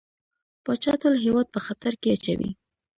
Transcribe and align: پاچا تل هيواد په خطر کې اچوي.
پاچا 0.63 0.93
تل 1.01 1.13
هيواد 1.23 1.47
په 1.55 1.59
خطر 1.65 1.93
کې 2.01 2.09
اچوي. 2.15 2.49